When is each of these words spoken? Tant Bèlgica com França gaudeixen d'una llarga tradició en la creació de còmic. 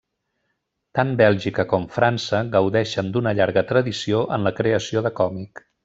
Tant 0.99 1.11
Bèlgica 1.19 1.65
com 1.75 1.85
França 1.99 2.39
gaudeixen 2.57 3.13
d'una 3.17 3.35
llarga 3.41 3.65
tradició 3.73 4.27
en 4.39 4.49
la 4.51 4.57
creació 4.63 5.07
de 5.09 5.15
còmic. 5.23 5.65